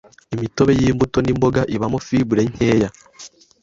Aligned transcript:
imitobe 0.35 0.71
y’imbuto 0.81 1.17
n’imboga 1.21 1.61
ibamo 1.75 1.99
fibre 2.07 2.41
nkeya 2.51 2.89